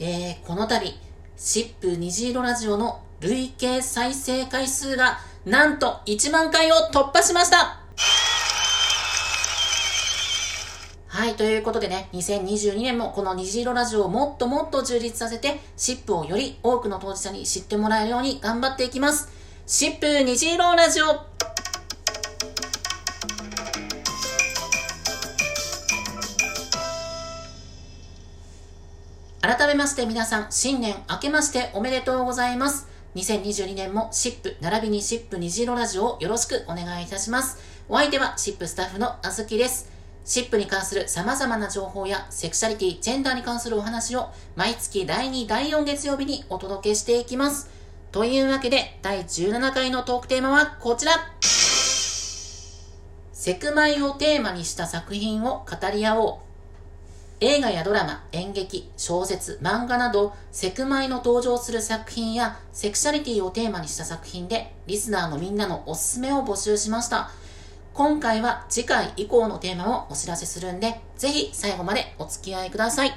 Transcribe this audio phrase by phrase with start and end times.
[0.00, 0.94] えー、この度、
[1.36, 7.80] シップ虹色ラジオの累計再生回数がなんと1万回を突破しました
[11.08, 19.28] はい、ということでね、2022年もこの虹色ラジオをもっともっと充実させて、シップをより多くの当事者に知ってもらえるように頑張っていきます。
[19.66, 21.26] シップ虹色ラジオ
[29.48, 32.86] 改めまして皆さん、新年明けましておめでとうございます。
[33.14, 37.58] 2022年もシップ、並びにシップ虹色ラジオをよろしくお願いいたします。
[37.88, 39.90] お相手はシップスタッフのあずきです。
[40.26, 47.70] シップに関する様々な情報やセクシャリティ、ジェンダーに関するお話を毎月第2、第4月曜日にお届けしていきます。
[48.12, 51.12] というわけで、第17回のトークテーマはこちら
[53.32, 56.47] セクマイをテーマにした作品を語り合おう。
[57.40, 67.30] 映画やドラマ、演劇、小説、漫画など、セクマイの登場する作品や、セクシャリティをテーマにした作品で、リスナーのみんなのおすすめを募集しました。
[67.94, 73.12] 今回は次回以降のテーマをお知らせするんで、ぜひ最後までお付き合いください。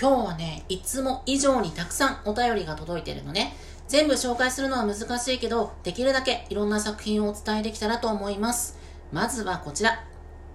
[0.00, 3.54] 今日はね、いつも以上にたくさんお便りが届いてるのね。
[3.90, 8.78] 全部紹介するのは難しいけど、できるだけいろんな作品をお伝えできたらと思います。
[9.10, 10.04] まずはこちら。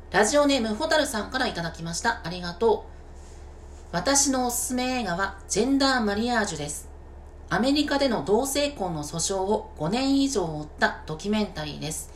[0.10, 2.22] ラジオネームホタルさんからいただきました。
[2.24, 3.92] ありがとう。
[3.92, 6.88] 私のおすすめ映画はジェンダーマリアージュです。
[7.50, 12.14] アメリカでの同性婚の訴訟を5年以上追ったドキュメンタリーです。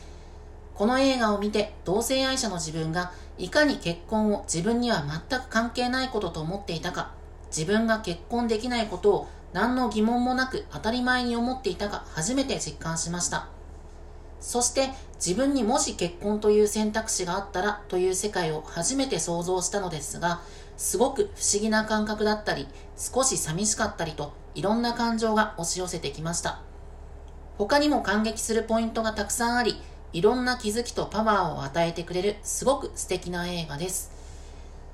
[0.74, 7.10] この映画を見て同性愛者の自分がいかに結婚を自分には全く関係ないことと思っていたか、
[7.54, 13.48] 自分が結婚できないことを何の疑問もなく当たり前に思っていたが初めて実感しました。
[14.40, 20.40] そして自分にもし結婚という選択肢があったらという世界を初めて想像したのですが、
[20.78, 26.60] すごく不思議な感覚だったり、少し寂しかったりといろんな感情が押し寄せてきました。
[27.58, 29.80] 他にも感激するポイントがたくさんあり、
[30.12, 34.10] いろんな気づきとパワーを与えてくれるすごく素敵な映画です。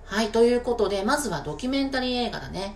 [0.05, 2.75] はい、ということで、まずはドキュメンタリー映画だね。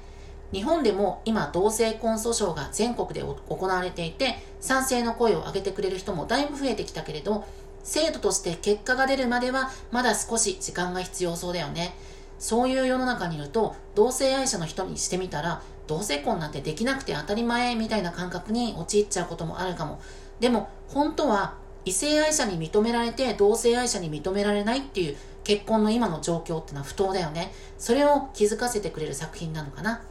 [0.53, 7.45] 日本でも今同性婚訴訟が全国で行われていて賛成の声を上げてくれる人もだいぶ増えてきたけれど
[7.83, 11.95] 制度として結果が出るまではまだ少し時間が必要そうだよね。
[12.39, 20.01] そういう世の中にいると同性愛者の人にしてみたら同性婚なんてできなくて当たり前みたいな感覚に陥っちゃうこともあるかも。
[20.41, 27.53] でも本当は異性愛者に認められて同性愛者に認められないっていう結婚の今の状況ってのは不当だよね。
[27.79, 30.03] それを気づかせてくれる作品なのかな。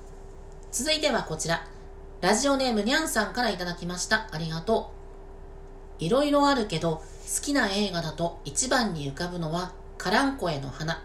[0.71, 1.65] 続いてはこちら。
[2.21, 4.27] ラジオネームにゃんさんからいただきました。
[4.31, 4.91] ありがと
[5.99, 6.03] う。
[6.03, 11.03] いろいろあるけど、好きな映画だと一番に浮かぶのは、カランコエの花。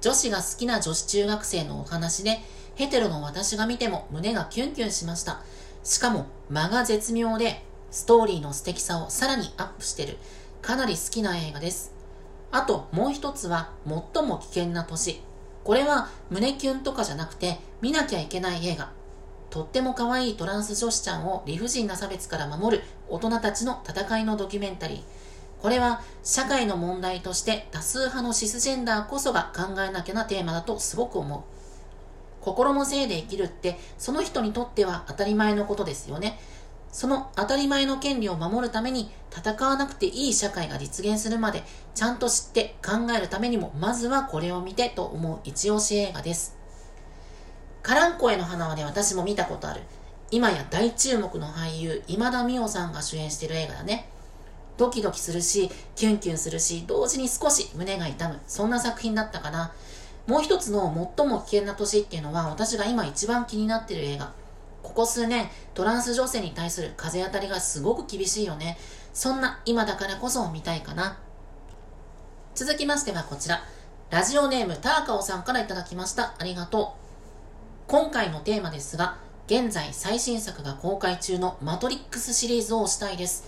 [0.00, 2.38] 女子が好きな女子中学生のお話で、
[2.76, 5.40] ヘテロの私が見ても胸がキュンキュンしました。
[5.82, 10.16] しかも、間が絶妙で、ストーリーの素敵さをさらにアップしてる、
[10.62, 11.92] かなり好きな映画です。
[12.52, 15.25] あと、もう一つは、最も危険な年。
[15.66, 18.92] これは胸キュンとかじゃなくて見なきゃいけない映画。
[19.50, 25.02] とっても可愛いトランス女子ちゃんを理不尽な差別から守る大人たちの戦いのドキュメンタリー。
[25.60, 31.40] これは社会の問題として多数派のシスジェンダーこそが考えなきゃなテーマだとすごく思う。
[32.40, 36.38] 心のせいで生きるってその人にとっては当たり前のことですよね。
[36.92, 41.62] その当たり前の権利を守るために戦わなくていい社会が実現するまで
[41.94, 46.56] ちゃんと知って考えるためにもまずはこれを見てと思う一押し映画です。
[47.86, 49.80] カランコへの花はね、私も見たことある。
[50.32, 54.08] 今や大注目の俳優、今田美桜さんが主演してる映画だね。
[54.76, 58.40] ドキドキするし、キュンキュンするし、同時に少し胸が痛む。
[58.48, 59.72] そんな作品だったかな。
[60.26, 64.32] もう一つの最も危険な年っていうのは私が今一番気になってる映画。
[64.96, 68.78] ここ数年、トランス女性に対する風当たりがすごく厳しいよね。
[69.12, 71.18] そんな今だからこそ見たいかな。
[72.54, 73.62] 続きましてはこちら。
[74.08, 76.34] ラジオネームターカオさんからいただきました。
[76.38, 77.88] ありがとう。
[77.88, 83.44] 今回のテーマですが、現在最新作が公開中のマトリックスシリーズをしたいです。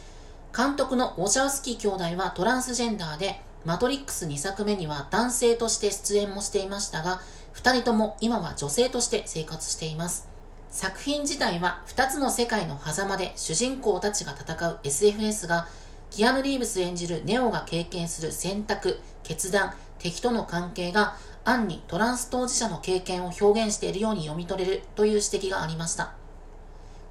[0.54, 7.22] 監督のウォシャウスキー兄弟はトランスジェンダーで、マトリックス2作目には男性として出演もしていましたが、
[7.54, 10.27] 2人とも今は女性として生活しています。
[10.70, 15.66] 作品自体は2つの世界の狭間で主人公たちが戦う SFS が
[16.10, 26.12] キアヌ・リーブス演じるネオが経験する選択、決断、敵との関係が暗にトランス当事者の経験を表現しているように読み取れるという指摘がありました。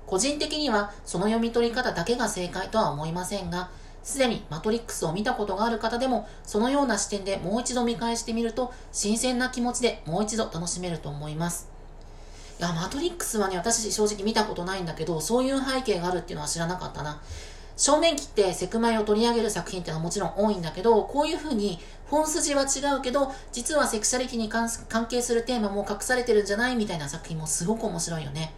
[0.06, 3.72] 個人的にはその読み取り方だけが正解とは思いませんが、
[4.04, 11.77] すでにマトリックスを見たことがある方でも、そのような視点でもう一度見返してみると、新鮮な気持ちでもう一度楽しめると思います。
[12.60, 17.22] いや、マトリックスはね、私正直見たことないんだけど、そういう背景があるっていうのは知らなかったな。
[17.76, 24.68] 正面切ってセクマイを取り上げる作品ってのはもちろん多いんだけど、こういう風に本筋は違うけど、実はセクシャリティに関
[25.08, 28.54] 係するテーマも隠されてるんじゃないみたいな作品もすごく面白いよね。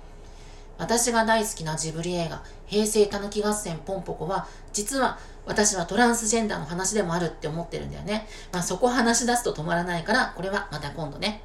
[0.78, 8.30] 私が大好きなジブリ映画、平成たぬき合戦ポンポコは、実は私はトランスジェンダーの話でもあるって思ってるんだよね。
[8.54, 11.44] まあそこ話し出すと止まらないから、これはまた今度ね。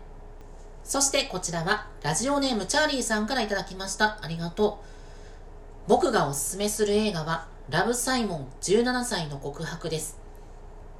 [0.85, 4.19] そしてこちらは、ラジオネームチャーリーさんからいただきました。
[4.21, 4.83] ありがと
[5.87, 5.89] う。
[5.89, 10.19] 僕がおすすめする映画は、ラブ・サイモン17歳の告白です。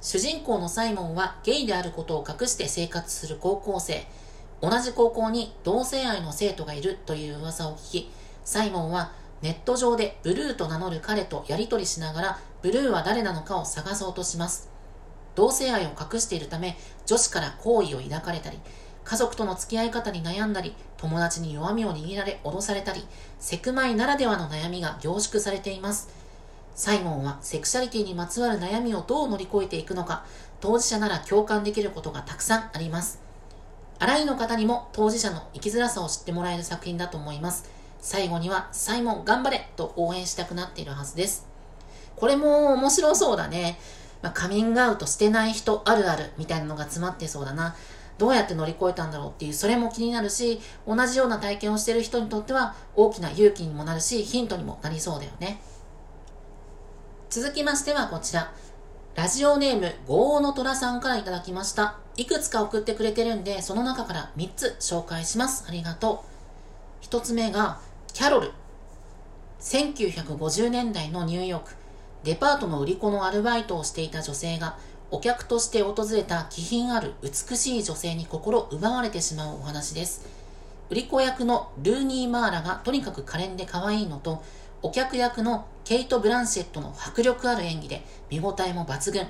[0.01, 4.07] 主人公のサイモンはゲイであることを隠して生活する高校生。
[4.59, 8.11] 同じ高校に同性愛の生徒がいるという噂を聞き、
[8.43, 9.11] サイモンは
[9.43, 14.69] ネット上でブルーと名乗る彼とやり取りしながらブルーは誰なのかを探そうとします。
[15.35, 18.59] 同性愛を隠しているため女子から好意を抱かれたり、
[19.05, 23.05] 家族との付き合い方に悩んだり、友達に弱みを握られ脅されたり、
[23.39, 26.09] セクマイならではの悩みが凝縮されています。
[26.75, 30.25] サイモンはセクシャリティにまつわる悩みをどう乗り越えていくのか、
[30.59, 33.19] 当事者なら共感できることがたくさんあります。
[33.99, 37.69] あらゆるの方にも当事者の生きづらさを知ってもらえる作品だと思います。
[38.01, 41.45] 最後には、サイモン頑張れと応援したくなっているはずです。
[42.15, 43.79] これも面白そうだね。
[44.21, 47.75] まあ、カミングアウトしてない人あるあるみたいなのが詰まってそうだな。
[48.17, 55.59] どうやって乗り越えたんだろうっていう、それも気になるし、同じような体験をしている人にとっては大きな勇気にもなるし、ヒントにもなりそうだよね。
[57.29, 58.53] 続きましてはこちら。
[59.15, 61.97] ラジオネーム、ゴーの虎さんからいただきました。
[62.17, 65.65] いくつか送ってくれてるんで、その中から3つ紹介します。
[65.67, 66.25] ありがと
[67.01, 67.05] う。
[67.05, 67.79] 1つ目が、
[68.13, 68.51] キャロル。
[69.61, 71.71] 1950年代のニューヨーク、
[72.23, 74.77] デパートの売り子のアルバイトをしていた女性が、
[75.15, 80.25] お客として訪れた気品ある美しい女性に心奪われてしまうお話です。
[80.89, 84.43] 売り子役のルーニー・マーラがとにかく可憐で可愛いのと、
[84.81, 89.25] お客役のケイト・ブランシェットの迫力ある演技で見応えも抜群。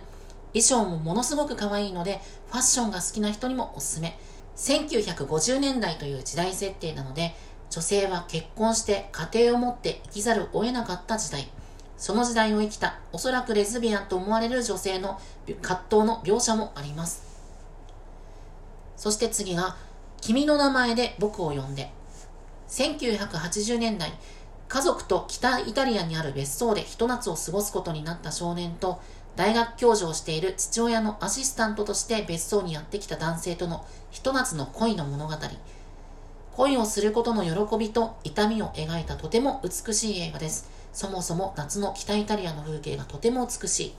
[0.54, 4.18] 衣装もものすごく可愛いので、ファッションが好きな人にもおすすめ。
[4.56, 7.36] 1950年代という時代設定なので、
[7.70, 11.48] 女性は結婚して家庭を持って生きざるを得なかった時代。
[11.98, 15.20] その時代を生きた、おそらくレズビアンと思われる女性の
[15.62, 17.24] 葛藤の描写もあります。
[18.98, 19.76] そして次が、
[20.22, 21.92] 君の名前で僕を呼んで。
[22.68, 24.14] 1980年代、
[24.68, 29.00] 家族と北イタリアにある別荘でひと夏を過ごすことになった少年と、
[29.36, 35.34] 大学教授をしている父親のアシスタントとして別荘にやってきた男性とのひと夏の恋の物語。
[36.56, 40.75] 恋をすることの喜びと痛みを描いたとても美しい映画です。
[40.96, 43.96] そもそも夏の北イタリアの風景がとても美しい。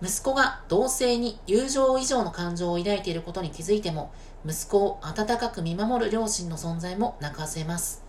[0.00, 4.12] 息子が同性に友情以上の感情を抱いていることに気づいても、
[4.46, 8.04] 息子を温かく見守る両親の存在も泣かせます。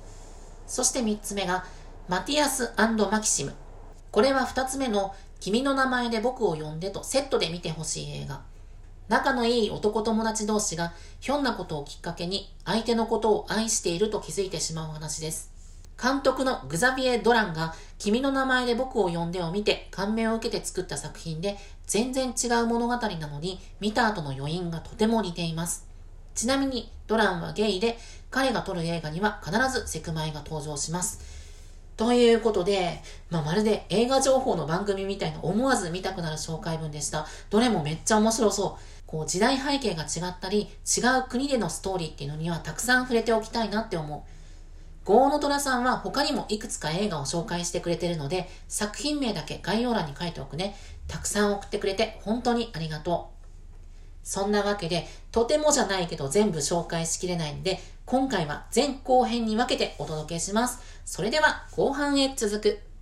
[0.67, 1.65] そして3つ目が、
[2.07, 3.53] マティアスマキシム。
[4.11, 8.41] これは2つ目の、君の名前で僕を呼んでとセットで見てほしい映画。
[9.07, 15.55] 仲のいい男友達同士がひょんなことをきっかけに相手のことを愛していると気づいてしまう話です。
[16.01, 21.57] 監督のグザビエ・ドランが君の名前で僕を呼んでを見て感銘を受けて作った作品で
[21.88, 25.87] 全然違う物語なのに見た後の余韻がとても似ています。
[26.33, 27.97] ちなみにドランはゲイで
[28.30, 31.45] 彼が撮る映画には必ずセクマイが登場します。
[31.95, 37.25] ということで、まあ、まるで映画情報の番組みたいな思わず見たくなる紹介文でした。
[37.49, 39.06] どれもめっちゃ面白そう。
[39.07, 44.44] こう時代背景が違ったり、違う国でのストーリーっていうのにはたくさん触れておきたいなって思う。
[45.06, 50.76] ゴーノトラさんは他にもいくつか映画を紹介してくれてるので、作品名だけ概要欄に書いておくね。
[51.07, 53.35] たくさん送ってくれて本当にありがとう。
[54.24, 60.80] そんなわけで、とてもじゃないけど全部紹介しきれないんで、今回は前後編に分けてお届けします。
[61.06, 62.94] それでは後半へ続く。